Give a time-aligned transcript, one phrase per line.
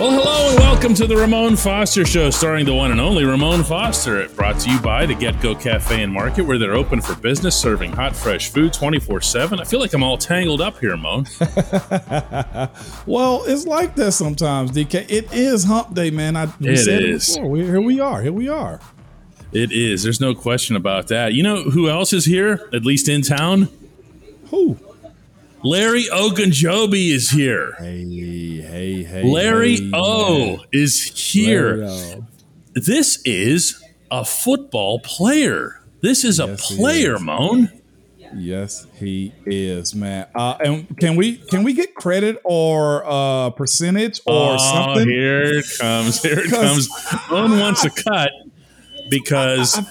[0.00, 3.62] Well, hello and welcome to the Ramon Foster Show, starring the one and only Ramon
[3.62, 4.18] Foster.
[4.18, 7.54] It brought to you by the GetGo Cafe and Market, where they're open for business,
[7.54, 9.60] serving hot, fresh food 24 7.
[9.60, 11.26] I feel like I'm all tangled up here, Moan.
[13.06, 15.04] well, it's like that sometimes, DK.
[15.10, 16.34] It is hump day, man.
[16.34, 17.28] I we It said is.
[17.28, 17.50] it before.
[17.50, 18.22] We, here we are.
[18.22, 18.80] Here we are.
[19.52, 20.02] It is.
[20.02, 21.34] There's no question about that.
[21.34, 23.68] You know who else is here, at least in town?
[24.46, 24.78] Who?
[25.62, 27.74] Larry Ogunjobi is here.
[27.78, 28.04] Hey,
[28.62, 29.22] hey, hey.
[29.24, 30.66] Larry hey, O man.
[30.72, 31.86] is here.
[32.74, 35.80] This is a football player.
[36.00, 37.20] This is a Yes, he player, is.
[37.20, 37.70] Moan.
[38.34, 40.28] Yes, he is, man.
[40.34, 45.08] Uh, and can we can we get credit or uh percentage or oh, something?
[45.08, 46.22] here it comes.
[46.22, 46.88] Here it comes.
[47.30, 48.30] Moan wants a cut
[49.10, 49.82] because I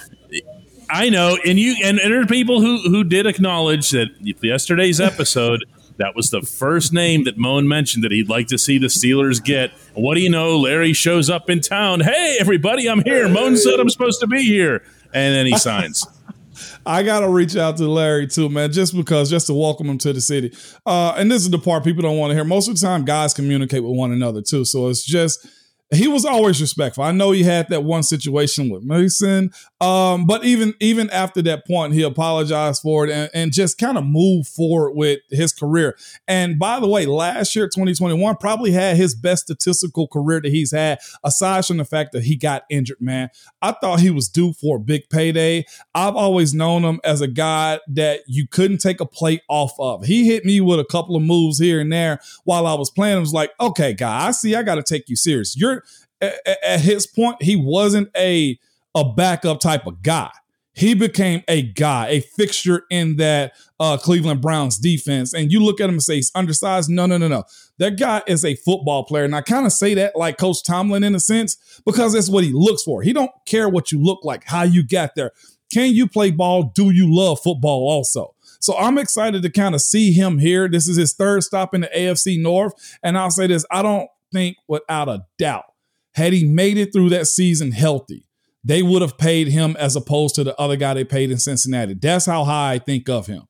[1.10, 5.66] know, and you and, and there are people who who did acknowledge that yesterday's episode.
[5.98, 9.44] That was the first name that Moan mentioned that he'd like to see the Steelers
[9.44, 9.72] get.
[9.96, 10.58] And what do you know?
[10.58, 12.00] Larry shows up in town.
[12.00, 13.28] Hey, everybody, I'm here.
[13.28, 14.82] Moan said I'm supposed to be here.
[15.14, 16.08] And then he signs.
[16.86, 20.14] I gotta reach out to Larry too, man, just because, just to welcome him to
[20.14, 20.54] the city.
[20.86, 22.44] Uh, and this is the part people don't want to hear.
[22.44, 25.46] Most of the time, guys communicate with one another too, so it's just
[25.92, 27.04] he was always respectful.
[27.04, 29.52] I know he had that one situation with Mason,
[29.82, 33.98] um, but even even after that point, he apologized for it and, and just kind
[33.98, 35.98] of moved forward with his career.
[36.28, 40.72] And by the way, last year, 2021, probably had his best statistical career that he's
[40.72, 43.30] had, aside from the fact that he got injured, man.
[43.62, 45.66] I thought he was due for a big payday.
[45.96, 50.06] I've always known him as a guy that you couldn't take a play off of.
[50.06, 53.18] He hit me with a couple of moves here and there while I was playing.
[53.18, 55.58] I was like, okay, guy, I see I got to take you serious.
[55.58, 55.79] You're
[56.22, 58.60] at, at his point, he wasn't a
[58.96, 60.32] a backup type of guy.
[60.74, 65.34] He became a guy, a fixture in that uh, Cleveland Browns defense.
[65.34, 66.90] And you look at him and say he's undersized.
[66.90, 67.44] No, no, no, no.
[67.80, 69.26] That guy is a football player.
[69.26, 72.46] And I kind of say that like Coach Tomlin in a sense, because that's what
[72.46, 73.02] he looks for.
[73.02, 75.32] He don't care what you look like, how you got there.
[75.72, 76.72] Can you play ball?
[76.74, 78.34] Do you love football also?
[78.62, 80.68] So I'm excited to kind of see him here.
[80.70, 82.98] This is his third stop in the AFC North.
[83.04, 85.66] And I'll say this I don't think without a doubt,
[86.14, 88.26] had he made it through that season healthy,
[88.64, 91.94] they would have paid him as opposed to the other guy they paid in Cincinnati.
[91.94, 93.44] That's how high I think of him.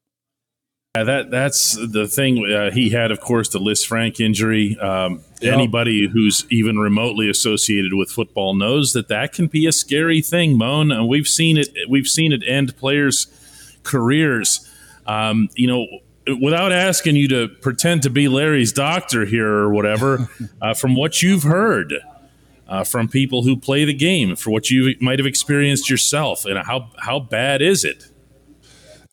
[0.96, 2.52] Yeah, that that's the thing.
[2.52, 4.78] Uh, he had, of course, the Lisfranc injury.
[4.80, 5.54] Um, Yep.
[5.54, 10.58] Anybody who's even remotely associated with football knows that that can be a scary thing,
[10.58, 10.92] Moan.
[10.92, 11.70] And we've seen it.
[11.88, 13.28] We've seen it end players'
[13.84, 14.70] careers.
[15.08, 15.88] Um, you know,
[16.42, 20.30] without asking you to pretend to be Larry's doctor here or whatever,
[20.62, 21.94] uh, from what you've heard.
[22.70, 26.56] Uh, from people who play the game, for what you might have experienced yourself, and
[26.60, 28.04] how how bad is it?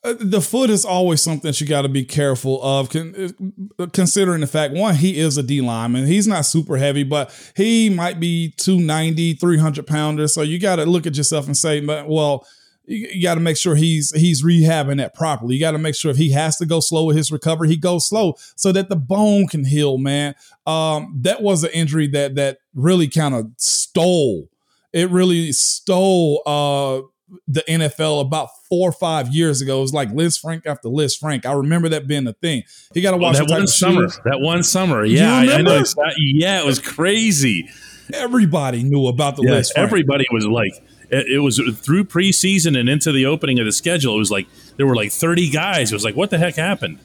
[0.05, 4.41] Uh, the foot is always something that you got to be careful of, uh, considering
[4.41, 6.07] the fact one, he is a D lineman.
[6.07, 10.29] He's not super heavy, but he might be 290, 300 pounder.
[10.29, 12.47] So you got to look at yourself and say, "But, well,
[12.87, 15.55] you, got to make sure he's he's rehabbing that properly.
[15.55, 17.77] You got to make sure if he has to go slow with his recovery, he
[17.77, 19.99] goes slow so that the bone can heal.
[19.99, 20.35] Man,
[20.67, 24.49] um, that was an injury that that really kind of stole.
[24.93, 27.03] It really stole uh,
[27.49, 29.79] the NFL about four or five years ago.
[29.79, 31.45] It was like Lisfranc after Lisfranc.
[31.45, 32.63] I remember that being a thing.
[32.95, 34.03] He got to Oh, watch that one summer.
[34.09, 34.21] shoes.
[34.25, 35.05] That one summer.
[35.05, 35.83] Yeah, I, I know.
[36.19, 37.69] Yeah, it was crazy.
[38.15, 39.73] Everybody knew about the Yeah, Lisfranc.
[39.77, 40.73] everybody was like,
[41.11, 44.15] it, it was through preseason and into the opening of the schedule.
[44.17, 45.93] It was like there were like thirty guys.
[45.93, 46.99] It was like, what the heck happened?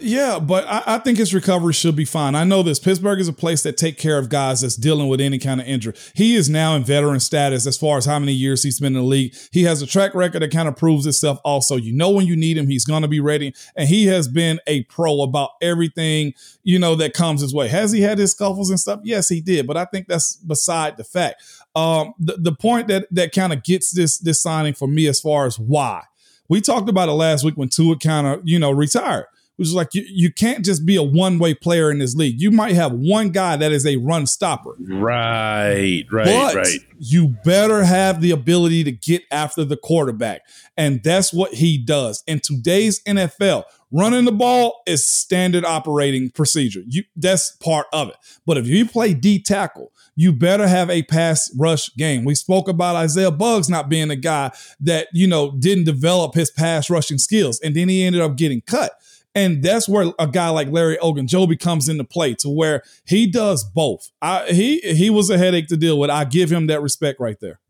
[0.00, 2.34] Yeah, but I, I think his recovery should be fine.
[2.34, 2.78] I know this.
[2.78, 5.66] Pittsburgh is a place that take care of guys that's dealing with any kind of
[5.66, 5.94] injury.
[6.14, 9.02] He is now in veteran status as far as how many years he's been in
[9.02, 9.34] the league.
[9.52, 11.76] He has a track record that kind of proves itself also.
[11.76, 13.54] You know when you need him, he's to be ready.
[13.76, 17.68] And he has been a pro about everything, you know, that comes his way.
[17.68, 19.00] Has he had his scuffles and stuff?
[19.02, 19.66] Yes, he did.
[19.66, 21.42] But I think that's beside the fact.
[21.74, 25.20] Um, the, the point that that kind of gets this this signing for me as
[25.20, 26.04] far as why.
[26.48, 29.26] We talked about it last week when Tuitt kind of, you know, retired
[29.56, 32.40] which is like you, you can't just be a one way player in this league.
[32.40, 34.74] You might have one guy that is a run stopper.
[34.78, 36.78] Right, right, But right.
[36.98, 40.42] you better have the ability to get after the quarterback.
[40.76, 42.22] And that's what he does.
[42.26, 46.82] In today's NFL, running the ball is standard operating procedure.
[46.86, 48.16] You that's part of it.
[48.44, 52.24] But if you play D tackle, you better have a pass rush game.
[52.24, 54.50] We spoke about Isaiah Buggs not being a guy
[54.80, 57.60] that, you know, didn't develop his pass rushing skills.
[57.60, 58.92] And then he ended up getting cut.
[59.36, 63.62] And that's where a guy like Larry Ogunjobi comes into play to where he does
[63.64, 64.10] both.
[64.22, 66.08] I, he he was a headache to deal with.
[66.10, 67.60] I give him that respect right there.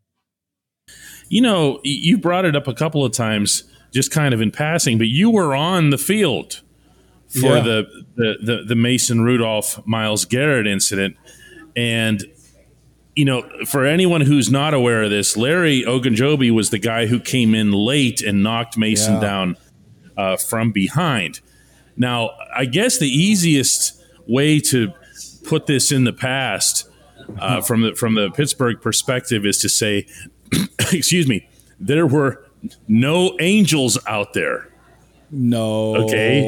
[1.29, 4.97] You know, you brought it up a couple of times, just kind of in passing,
[4.97, 6.61] but you were on the field
[7.27, 7.59] for Yeah.
[7.61, 11.17] the, the the the Mason Rudolph Myles Garrett incident,
[11.75, 12.23] and
[13.13, 17.19] you know, for anyone who's not aware of this, Larry Ogunjobi was the guy who
[17.19, 19.19] came in late and knocked Mason Yeah.
[19.19, 19.57] down
[20.15, 21.41] uh, from behind.
[21.97, 24.91] Now, I guess the easiest way to
[25.43, 26.87] put this in the past
[27.39, 30.05] uh, from the from the Pittsburgh perspective is to say,
[30.91, 31.49] excuse me,
[31.79, 32.45] there were
[32.87, 34.69] no angels out there.
[35.29, 35.95] No.
[36.05, 36.41] Okay,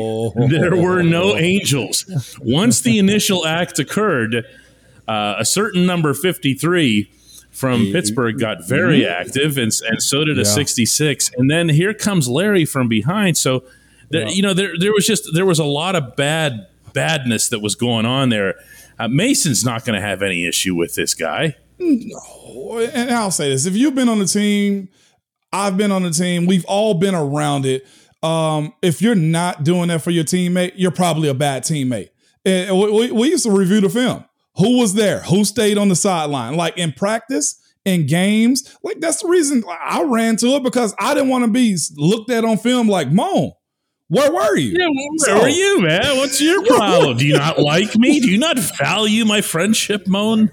[0.50, 2.06] there were no angels.
[2.42, 4.46] Once the initial act occurred,
[5.08, 7.12] uh, a certain number fifty three
[7.52, 10.48] from Pittsburgh got very active, and and so did a Yeah.
[10.48, 11.30] sixty six.
[11.38, 13.36] And then here comes Larry from behind.
[13.38, 13.64] So,
[14.10, 14.30] there, Yeah.
[14.30, 17.76] you know, there there was just there was a lot of bad badness that was
[17.76, 18.56] going on there.
[18.98, 21.56] Uh, Mason's not going to have any issue with this guy.
[21.80, 24.90] and I'll say this: if you've been on the team,
[25.54, 26.46] I've been on the team.
[26.46, 27.86] We've all been around it.
[28.22, 32.10] Um, if you're not doing that for your teammate, you're probably a bad teammate.
[32.46, 34.26] And we, we- we used to review the film.
[34.56, 35.20] Who was there?
[35.22, 36.56] Who stayed on the sideline?
[36.56, 41.14] Like in practice, in games, like that's the reason I ran to it because I
[41.14, 43.54] didn't want to be looked at on film like Moan.
[44.10, 44.76] Where were you?
[44.78, 46.18] Yeah, where So- are you, man?
[46.18, 47.18] What's your problem?
[47.18, 48.20] Do you not like me?
[48.20, 50.52] Do you not value my friendship, Moan?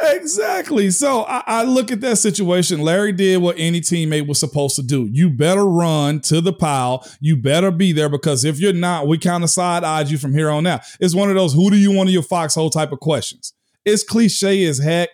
[0.00, 0.90] Exactly.
[0.90, 2.80] So I, I look at that situation.
[2.80, 5.08] Larry did what any teammate was supposed to do.
[5.10, 7.04] You better run to the pile.
[7.20, 10.32] You better be there because if you're not, we kind of side eyed you from
[10.32, 10.82] here on out.
[11.00, 13.52] It's one of those who do you want in your foxhole type of questions.
[13.84, 15.08] It's cliche as heck,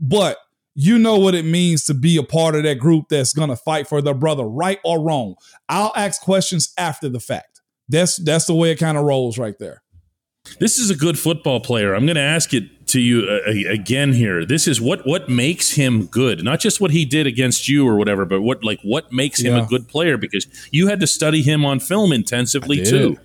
[0.00, 0.36] but
[0.82, 3.56] you know what it means to be a part of that group that's going to
[3.56, 5.34] fight for their brother, right or wrong.
[5.68, 7.60] I'll ask questions after the fact.
[7.88, 9.82] That's that's the way it kind of rolls right there.
[10.58, 11.94] This is a good football player.
[11.94, 14.46] I'm going to ask it to you uh, again here.
[14.46, 17.96] This is what what makes him good, not just what he did against you or
[17.96, 19.64] whatever, but what like what makes him Yeah.
[19.64, 23.18] a good player because you had to study him on film intensively too.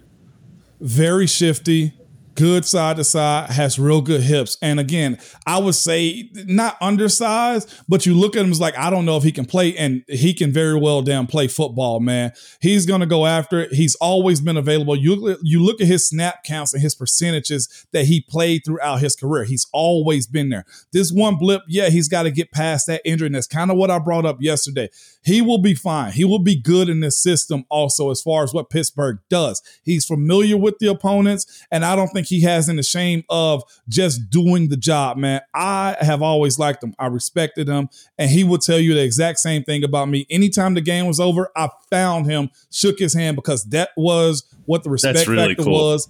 [0.82, 1.94] very shifty,
[2.36, 4.58] good side to side, has real good hips.
[4.62, 8.90] And again, I would say not undersized, but you look at him as like, I
[8.90, 12.32] don't know if he can play, and he can very well damn play football, man.
[12.62, 13.74] He's gonna go after it.
[13.74, 14.96] He's always been available.
[14.96, 19.16] You you look at his snap counts and his percentages that he played throughout his
[19.16, 19.44] career.
[19.44, 20.66] He's always been there.
[20.92, 23.28] This one blip, yeah, he's got to get past that injury.
[23.28, 24.90] And that's kind of what I brought up yesterday.
[25.24, 26.12] He will be fine.
[26.12, 29.62] He will be good in this system also, as far as what Pittsburgh does.
[29.84, 34.30] He's familiar with the opponents, and I don't think he has any shame of just
[34.30, 35.42] doing the job, man.
[35.54, 36.96] I have always liked him.
[37.00, 40.26] I respected him, and he will tell you the exact same thing about me.
[40.30, 44.84] Anytime the game was over, I found him, shook his hand because that was what
[44.84, 45.74] the respect really factor cool.
[45.74, 46.10] was.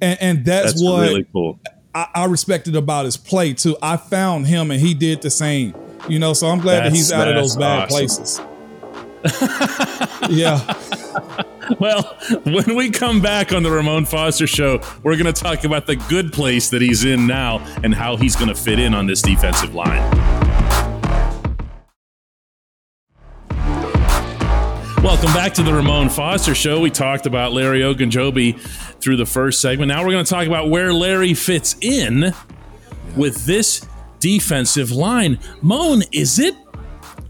[0.00, 1.58] And, and that's, That's what really cool.
[1.94, 3.76] I, I respected about his play too.
[3.80, 5.74] I found him and he did the same.
[6.08, 7.88] You know, so I'm glad that he's out of those bad awesome.
[7.88, 8.40] places.
[10.30, 11.44] yeah.
[11.78, 12.02] Well,
[12.44, 15.96] when we come back on the Ramon Foster show, we're going to talk about the
[15.96, 19.22] good place that he's in now and how he's going to fit in on this
[19.22, 20.02] defensive line.
[25.02, 26.80] Welcome back to the Ramon Foster Show.
[26.80, 28.58] We talked about Larry Ogunjobi
[29.00, 29.88] through the first segment.
[29.88, 32.34] Now we're going to talk about where Larry fits in
[33.16, 33.86] with this
[34.18, 35.38] defensive line.
[35.60, 36.54] Moan, is it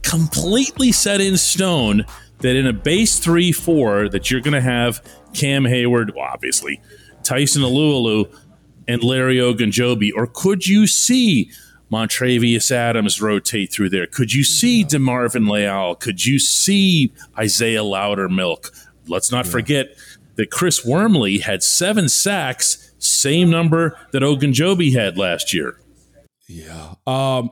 [0.02, 2.04] completely set in stone
[2.38, 6.80] that in a base 3 4 that you're going to have Cam Heyward, well, obviously,
[7.22, 8.32] Tyson Alualu,
[8.86, 10.10] and Larry Ogunjobi?
[10.14, 11.50] Or could you see
[11.90, 14.06] Montravius Adams rotate through there?
[14.06, 15.94] Could you see DeMarvin Leal?
[15.94, 18.70] Could you see Isaiah Loudermilk?
[19.06, 19.96] Let's not forget
[20.36, 25.78] that Chris Wormley had seven sacks, same number that Ogunjobi had last year.
[26.48, 26.94] Yeah.
[27.06, 27.50] Um,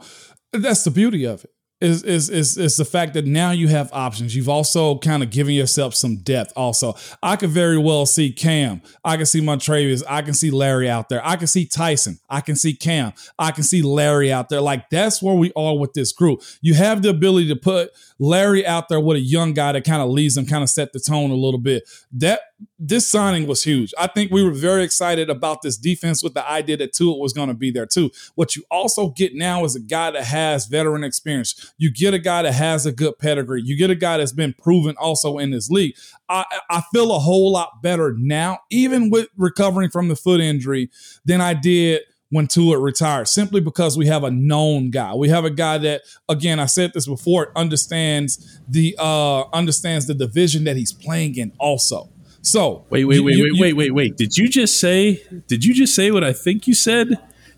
[0.52, 1.50] that's the beauty of it.
[1.82, 4.36] Is, is is is the fact that now you have options.
[4.36, 6.52] You've also kind of given yourself some depth.
[6.54, 8.82] Also, I could very well see Cam.
[9.04, 10.04] I can see Montravius.
[10.08, 11.20] I can see Larry out there.
[11.26, 12.20] I can see Tyson.
[12.30, 13.14] I can see Cam.
[13.36, 14.60] I can see Larry out there.
[14.60, 16.42] Like that's where we are with this group.
[16.60, 20.02] You have the ability to put Larry out there with a young guy that kind
[20.02, 21.82] of leads them, kind of set the tone a little bit.
[22.12, 22.42] That
[22.78, 23.92] this signing was huge.
[23.98, 27.32] I think we were very excited about this defense with the idea that Tuitt was
[27.32, 28.10] going to be there too.
[28.34, 31.74] What you also get now is a guy that has veteran experience.
[31.78, 33.62] You get a guy that has a good pedigree.
[33.64, 35.94] You get a guy that's been proven also in this league.
[36.28, 40.90] I, I feel a whole lot better now, even with recovering from the foot injury,
[41.24, 45.14] than I did when Tuitt retired, simply because we have a known guy.
[45.14, 46.00] We have a guy that,
[46.30, 51.52] again, I said this before, understands the uh understands the division that he's playing in
[51.58, 52.10] also.
[52.42, 54.16] So wait, wait, wait, you, wait, you, wait, wait, wait.
[54.16, 55.22] Did you just say?
[55.46, 57.08] Did you just say what I think you said?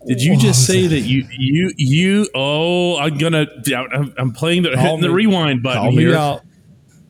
[0.05, 0.99] Did you just say that?
[0.99, 2.29] you you you?
[2.35, 3.47] Oh, I'm gonna.
[4.17, 6.39] I'm playing the hitting the rewind button here.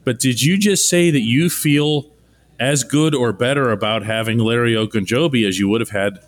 [0.05, 2.11] But did you just say that you feel
[2.59, 6.19] as good or better about having Larry Ogunjobi as you would have had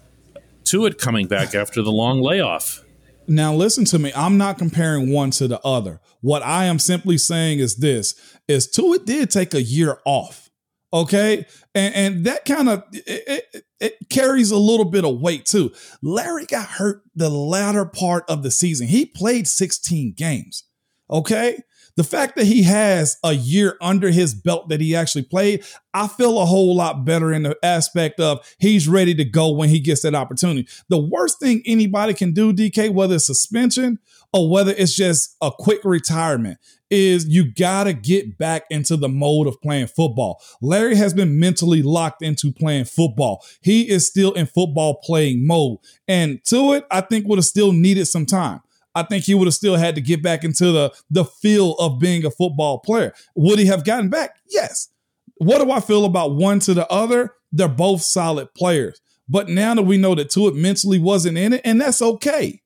[0.63, 2.83] Tuitt coming back after the long layoff.
[3.27, 4.11] Now, listen to me.
[4.15, 5.99] I'm not comparing one to the other.
[6.21, 8.15] What I am simply saying is this:
[8.47, 10.46] is Tuitt did take a year off,
[10.93, 15.45] okay, and and that kind of it, it, it carries a little bit of weight
[15.45, 15.71] too.
[16.01, 18.87] Larry got hurt the latter part of the season.
[18.87, 20.63] He played 16 games,
[21.09, 21.59] okay
[21.97, 26.07] the fact that he has a year under his belt that he actually played, I
[26.07, 29.79] feel a whole lot better in the aspect of he's ready to go when he
[29.79, 30.67] gets that opportunity.
[30.89, 33.97] The worst thing anybody can do, DK, whether it's suspension
[34.31, 39.09] or whether it's just a quick retirement, is you got to get back into the
[39.09, 40.41] mode of playing football.
[40.61, 43.43] Larry has been mentally locked into playing football.
[43.61, 45.79] He is still in football playing mode.
[46.07, 48.61] And Tuitt, I think would have still needed some time.
[48.97, 51.99] I think he would have still had to get back into the the feel of
[51.99, 53.13] being a football player.
[53.35, 54.37] Would he have gotten back?
[54.49, 54.89] Yes.
[55.37, 57.35] What do I feel about one to the other?
[57.51, 58.99] They're both solid players.
[59.29, 62.61] But now that we know that Tuitt mentally wasn't in it, and that's okay.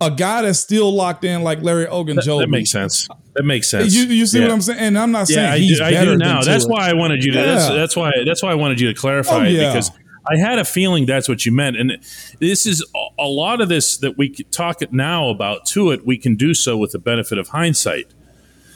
[0.00, 2.24] A guy that's still locked in like Larry Ogunjobi.
[2.24, 3.08] That, that makes sense.
[3.34, 3.94] That makes sense.
[3.94, 4.46] You, you see yeah.
[4.46, 4.78] what I'm saying?
[4.78, 6.42] And I'm not saying yeah, he's I do, better I do now.
[6.42, 7.38] That's why I wanted you to.
[7.38, 7.46] Yeah.
[7.46, 8.12] That's, that's, why.
[8.26, 9.72] That's why I wanted you to clarify oh, yeah.
[9.72, 9.90] because
[10.26, 11.76] I had a feeling that's what you meant.
[11.76, 11.98] And
[12.38, 12.84] this is
[13.18, 16.04] a lot of this that we talk now about Tuitt.
[16.04, 18.06] we can do so with the benefit of hindsight.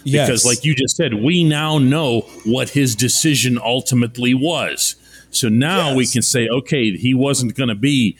[0.04, 0.28] Yes.
[0.28, 4.94] Because, like you just said, we now know what his decision ultimately was.
[5.30, 5.96] So now yes.
[5.96, 8.16] we can say, okay, he wasn't going to be,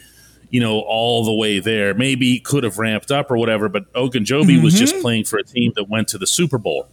[0.50, 1.94] you know, all the way there.
[1.94, 4.64] Maybe he could have ramped up or whatever, but Ogunjobi mm-hmm.
[4.64, 5.02] was just mm-hmm.
[5.02, 6.88] playing for a team that went to the Super Bowl.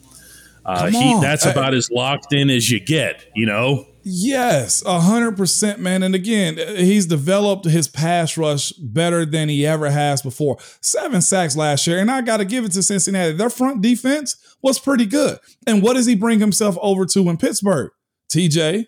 [0.65, 3.85] Uh, he, that's about as locked in as you get, you know?
[4.05, 6.03] Yes, a hundred percent, man.
[6.03, 10.57] And again, he's developed his pass rush better than he ever has before.
[10.81, 13.33] Seven sacks last year, and I got to give it to Cincinnati.
[13.33, 15.39] Their front defense was pretty good.
[15.65, 17.91] And what does he bring himself over to in Pittsburgh?
[18.29, 18.87] TJ,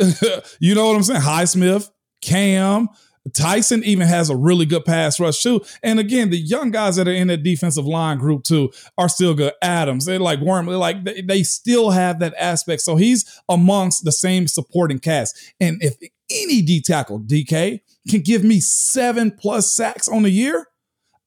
[0.60, 1.20] you know what I'm saying?
[1.20, 1.90] Highsmith,
[2.22, 2.88] Cam,
[3.34, 5.62] Tyson even has a really good pass rush too.
[5.82, 9.34] And again, the young guys that are in the defensive line group too are still
[9.34, 9.52] good.
[9.62, 12.82] Adams, they like Worm, they like they, they still have that aspect.
[12.82, 15.38] So he's amongst the same supporting cast.
[15.60, 15.96] And if
[16.30, 20.66] any D tackle, DK, can give me seven plus sacks on the year,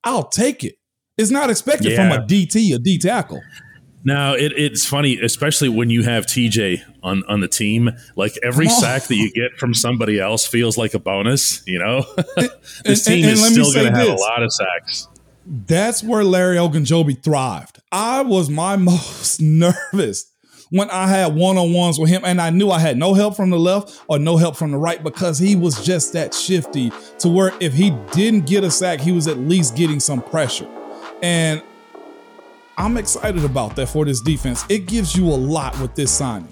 [0.03, 0.75] I'll take it.
[1.17, 2.09] It's not expected yeah.
[2.09, 3.41] from a DT, a D tackle.
[4.05, 7.89] Now it, it's funny, especially when you have TJ on on the team.
[8.15, 11.63] Like every sack that you get from somebody else feels like a bonus.
[11.65, 12.05] You know,
[12.85, 15.09] this team and, and is still going to have a lot of sacks.
[15.47, 17.79] That's where Larry Ogunjobi thrived.
[17.91, 20.31] I was my most nervous
[20.69, 23.35] when I had one on ones with him, and I knew I had no help
[23.35, 26.91] from the left or no help from the right because he was just that shifty
[27.19, 30.67] to where if he didn't get a sack, he was at least getting some pressure.
[31.23, 31.63] And
[32.77, 34.65] I'm excited about that for this defense.
[34.67, 36.51] It gives you a lot with this signing.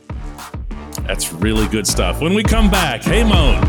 [1.01, 2.22] That's really good stuff.
[2.22, 3.62] When we come back, hey Moan.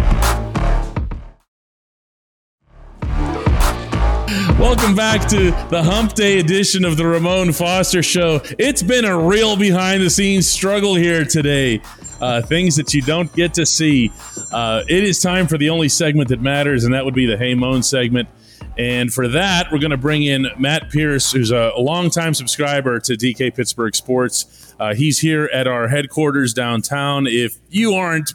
[4.57, 8.41] Welcome back to the Hump Day edition of the Ramon Foster Show.
[8.59, 11.83] It's been a real behind the scenes struggle here today.
[12.21, 14.13] Uh, things that you don't get to see.
[14.53, 17.37] Uh, it is time for the only segment that matters, and that would be the
[17.37, 18.29] Hey Moan segment.
[18.77, 22.99] And for that, we're going to bring in Matt Pierce, who's a, a longtime subscriber
[23.01, 24.75] to DK Pittsburgh Sports.
[24.81, 27.27] Uh, he's here at our headquarters downtown.
[27.29, 28.33] If you aren't,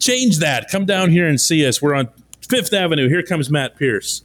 [0.00, 0.68] change that.
[0.70, 1.80] Come down here and see us.
[1.80, 2.08] We're on
[2.40, 3.08] Fifth Avenue.
[3.08, 4.22] Here comes Matt Pierce.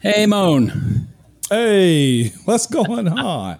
[0.00, 1.08] Hey, Moan.
[1.50, 3.58] Hey, what's going on?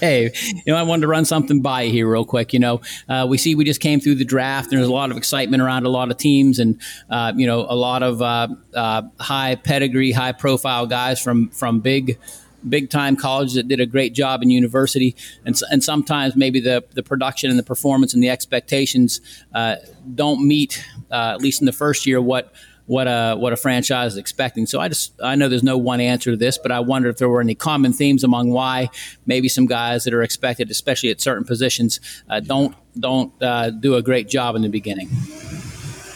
[0.00, 2.52] Hey, you know, I wanted to run something by you here real quick.
[2.52, 4.70] You know, uh, we see we just came through the draft.
[4.70, 7.60] And there's a lot of excitement around a lot of teams, and uh, you know,
[7.68, 12.18] a lot of uh, uh high pedigree, high profile guys from from big
[12.68, 16.84] big time colleges that did a great job in university, and and sometimes maybe the
[16.94, 19.20] the production and the performance and the expectations
[19.54, 19.76] uh,
[20.14, 22.52] don't meet uh, at least in the first year what
[22.86, 24.66] what a what a franchise is expecting.
[24.66, 27.18] So I just I know there's no one answer to this, but I wonder if
[27.18, 28.90] there were any common themes among why
[29.26, 33.94] maybe some guys that are expected, especially at certain positions, uh, don't don't uh, do
[33.94, 35.08] a great job in the beginning.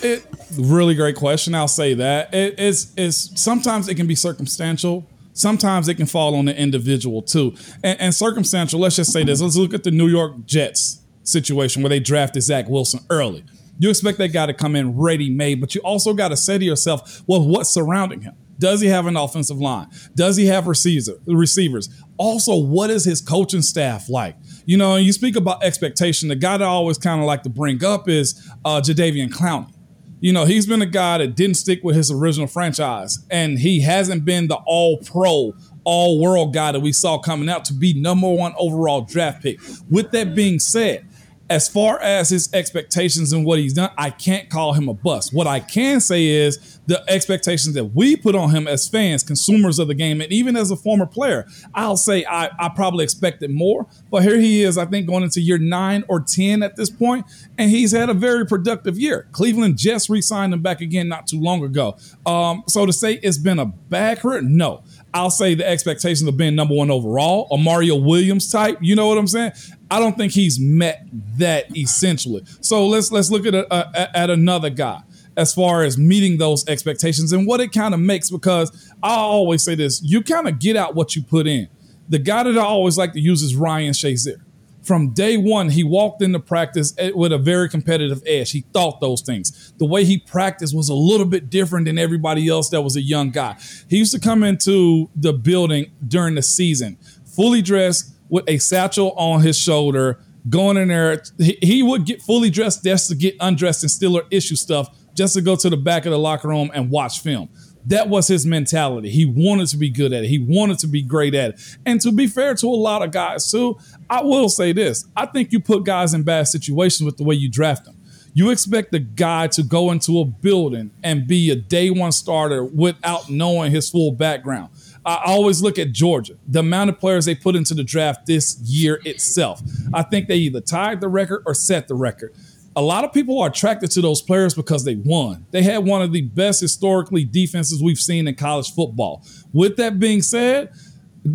[0.03, 0.27] It
[0.59, 1.55] really great question.
[1.55, 5.07] I'll say that it, it's it's sometimes it can be circumstantial.
[5.33, 7.55] Sometimes it can fall on the individual too.
[7.85, 8.81] And, and circumstantial.
[8.81, 9.41] Let's just say this.
[9.41, 13.45] Let's look at the New York Jets situation where they drafted Zach Wilson early.
[13.79, 16.59] You expect that guy to come in ready made, but you also got to say
[16.59, 18.35] to yourself, well, what's surrounding him?
[18.59, 19.89] Does he have an offensive line?
[20.15, 21.91] Does he have receiver, receivers?
[22.17, 24.37] Also, what is his coaching staff like?
[24.65, 26.29] You know, you speak about expectation.
[26.29, 29.73] The guy that I always kind of like to bring up is uh, Jadeveon Clowney.
[30.21, 33.83] You know, he's been a guy that didn't stick with his original franchise, and he
[33.83, 35.53] hasn't been the all pro,
[35.85, 39.61] all world guy that we saw coming out to be number one overall draft pick.
[39.91, 41.06] With that being said,
[41.49, 45.33] as far as his expectations and what he's done, I can't call him a bust.
[45.33, 49.79] What I can say is the expectations that we put on him as fans, consumers
[49.79, 53.51] of the game, and even as a former player, I'll say I, I probably expected
[53.51, 53.87] more.
[54.11, 57.27] But here he is, I think, going into year nine or 10 at this point,
[57.59, 59.29] and he's had a very productive year.
[59.33, 61.97] Cleveland just re signed him back again not too long ago.
[62.25, 64.83] Um, so to say it's been a bad career, no.
[65.15, 68.79] I'll say the expectations of being number one overall, a Mario Williams type.
[68.81, 69.53] You know what I'm saying?
[69.91, 71.07] I don't think he's met
[71.39, 72.43] that essentially.
[72.61, 75.03] So let's let's look at a, at another guy
[75.37, 78.31] as far as meeting those expectations and what it kind of makes.
[78.31, 81.69] Because I always say this: you kind of get out what you put in.
[82.09, 84.41] The guy that I always like to use is Ryan Shazier
[84.87, 88.53] from day one, he walked into practice with a very competitive edge.
[88.53, 89.73] He thought those things.
[89.79, 93.01] The way he practiced was a little bit different than everybody else that was a
[93.01, 93.57] young guy.
[93.91, 96.99] He used to come into the building during the season,
[97.35, 101.21] fully dressed with a satchel on his shoulder, going in there.
[101.39, 105.35] He, would get fully dressed just to get undressed and still or issue stuff just
[105.35, 107.49] to go to the back of the locker room and watch film
[107.87, 109.11] that was his mentality.
[109.11, 110.29] He wanted to be good at it.
[110.29, 111.77] He wanted to be great at it.
[111.87, 113.79] And to be fair to a lot of guys too,
[114.11, 115.07] I will say this.
[115.17, 117.97] I think you put guys in bad situations with the way you draft them.
[118.35, 122.63] You expect the guy to go into a building and be a day one starter
[122.63, 124.69] without knowing his full background.
[125.07, 128.61] I always look at Georgia, the amount of players they put into the draft this
[128.61, 129.63] year itself.
[129.95, 132.35] I think they either tied the record or set the record
[132.77, 135.47] a lot of people are attracted to those players because they won.
[135.51, 139.25] They had one of the best historically defenses we've seen in college football.
[139.55, 140.73] With that being said,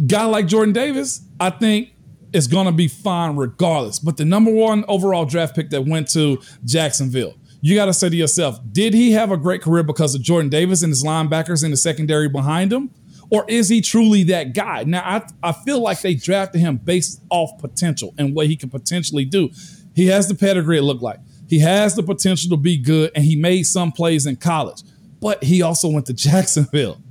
[0.05, 1.93] guy like Jordan Davis, I think
[2.31, 3.97] is going to be fine regardless.
[3.97, 8.09] But the number one overall draft pick that went to Jacksonville, you got to say
[8.09, 11.63] to yourself, did he have a great career because of Jordan Davis and his linebackers
[11.63, 12.91] in the secondary behind him?
[13.31, 14.83] Or is he truly that guy?
[14.83, 18.69] Now, I, I feel like they drafted him based off potential and what he can
[18.69, 19.49] potentially do.
[19.95, 21.19] He has the pedigree, it looked like.
[21.51, 24.83] He has the potential to be good, and he made some plays in college,
[25.19, 27.01] but he also went to Jacksonville.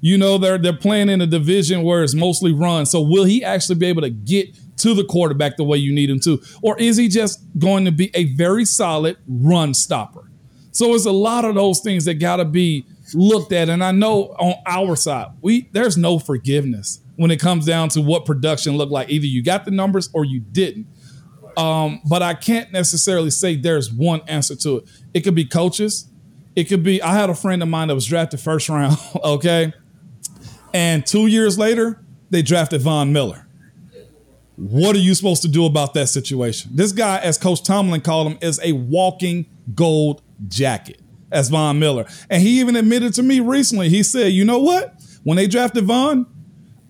[0.00, 2.86] You know, they're they're playing in a division where it's mostly run.
[2.86, 6.08] So will he actually be able to get to the quarterback the way you need
[6.08, 6.40] him to?
[6.62, 10.30] Or is he just going to be a very solid run stopper?
[10.72, 13.68] So it's a lot of those things that gotta be looked at.
[13.68, 18.00] And I know on our side, we there's no forgiveness when it comes down to
[18.00, 19.10] what production looked like.
[19.10, 20.86] Either you got the numbers or you didn't.
[21.60, 24.84] Um, but I can't necessarily say there's one answer to it.
[25.12, 26.08] It could be coaches.
[26.56, 27.02] It could be.
[27.02, 28.96] I had a friend of mine that was drafted first round.
[29.24, 29.72] Okay,
[30.72, 33.46] and two years later they drafted Von Miller.
[34.56, 36.70] What are you supposed to do about that situation?
[36.74, 42.06] This guy, as Coach Tomlin called him, is a walking gold jacket, as Von Miller.
[42.28, 44.94] And he even admitted to me recently, he said, you know what?
[45.22, 46.26] When they drafted Von,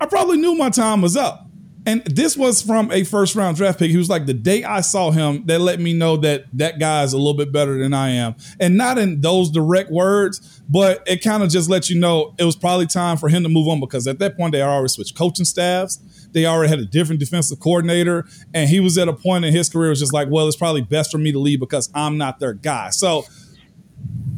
[0.00, 1.49] I probably knew my time was up.
[1.86, 3.90] And this was from a first round draft pick.
[3.90, 7.02] He was like, the day I saw him, that let me know that that guy
[7.04, 8.34] is a little bit better than I am.
[8.58, 12.44] And not in those direct words, but it kind of just let you know it
[12.44, 15.16] was probably time for him to move on because at that point, they already switched
[15.16, 15.96] coaching staffs.
[16.32, 18.26] They already had a different defensive coordinator.
[18.52, 20.82] And he was at a point in his career, was just like, well, it's probably
[20.82, 22.90] best for me to leave because I'm not their guy.
[22.90, 23.24] So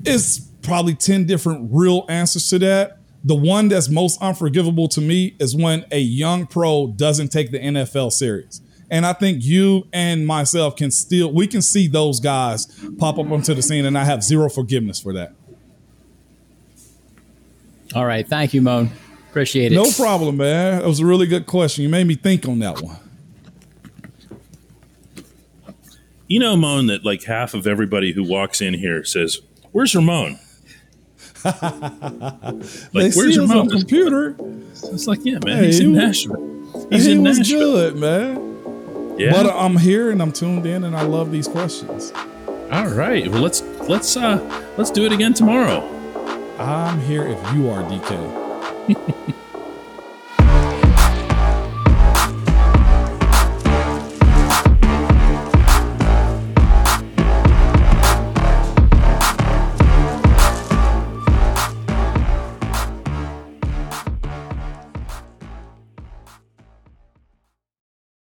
[0.04, 2.98] it's probably 10 different real answers to that.
[3.24, 7.58] The one that's most unforgivable to me is when a young pro doesn't take the
[7.58, 8.60] NFL serious.
[8.90, 12.66] And I think you and myself can still, we can see those guys
[12.98, 15.32] pop up onto the scene, and I have zero forgiveness for that.
[17.94, 18.26] All right.
[18.26, 18.90] Thank you, Moan.
[19.30, 19.74] Appreciate it.
[19.74, 20.82] No problem, man.
[20.82, 21.84] It was a really good question.
[21.84, 22.98] You made me think on that one.
[26.26, 29.38] You know, Moan, that like half of everybody who walks in here says,
[29.72, 30.38] Where's Ramon?
[31.44, 34.36] like, they where's your on computer?
[34.38, 36.86] It's like, yeah, man, hey, he's in Nashville.
[36.90, 37.72] He's he in was Nashville.
[37.72, 39.16] good, man.
[39.18, 42.12] Yeah, but I'm here and I'm tuned in, and I love these questions.
[42.70, 44.38] All right, well let's let's uh
[44.76, 45.88] let's do it again tomorrow.
[46.58, 49.34] I'm here if you are DK.